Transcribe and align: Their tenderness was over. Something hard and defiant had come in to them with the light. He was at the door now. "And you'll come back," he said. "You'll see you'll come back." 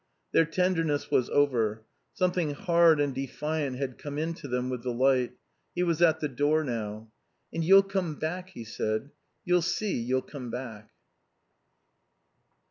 Their 0.31 0.45
tenderness 0.45 1.11
was 1.11 1.29
over. 1.29 1.83
Something 2.11 2.55
hard 2.55 2.99
and 2.99 3.13
defiant 3.13 3.75
had 3.77 3.99
come 3.99 4.17
in 4.17 4.33
to 4.33 4.47
them 4.47 4.67
with 4.71 4.81
the 4.81 4.89
light. 4.89 5.33
He 5.75 5.83
was 5.83 6.01
at 6.01 6.19
the 6.19 6.27
door 6.27 6.63
now. 6.63 7.11
"And 7.53 7.63
you'll 7.63 7.83
come 7.83 8.15
back," 8.15 8.49
he 8.49 8.63
said. 8.63 9.11
"You'll 9.45 9.61
see 9.61 9.93
you'll 9.99 10.23
come 10.23 10.49
back." 10.49 10.89